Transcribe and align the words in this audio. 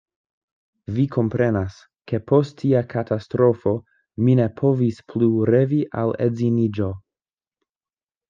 Vi 0.93 1.03
komprenas, 1.15 1.75
ke 2.11 2.19
post 2.31 2.55
tia 2.61 2.81
katastrofo 2.93 3.73
mi 4.25 4.35
ne 4.41 4.47
povis 4.61 4.97
plu 5.13 5.29
revi 5.55 5.83
al 6.05 6.15
edziniĝo. 6.29 6.89